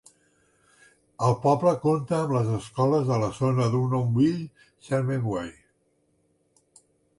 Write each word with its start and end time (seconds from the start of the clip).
El 1.27 1.35
poble 1.43 1.73
compta 1.83 2.15
amb 2.21 2.33
les 2.37 2.49
escoles 2.55 3.05
de 3.11 3.19
la 3.25 3.29
zona 3.41 3.69
d'Unionville-Sebewaing. 3.75 5.55